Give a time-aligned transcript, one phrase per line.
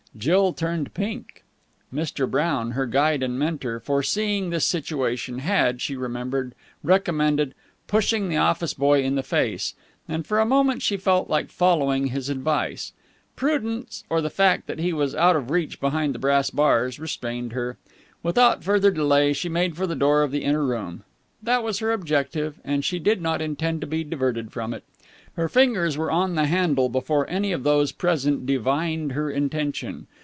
[0.17, 1.41] Jill turned pink.
[1.91, 2.29] Mr.
[2.29, 7.55] Brown, her guide and mentor, foreseeing this situation, had, she remembered, recommended
[7.87, 9.73] "pushing the office boy in the face":
[10.09, 12.91] and for a moment she felt like following his advice.
[13.37, 17.53] Prudence, or the fact that he was out of reach behind the brass bars, restrained
[17.53, 17.77] her.
[18.21, 21.05] Without further delay she made for the door of the inner room.
[21.41, 24.83] That was her objective, and she did not intend to be diverted from it.
[25.35, 30.07] Her fingers were on the handle before any of those present divined her intention.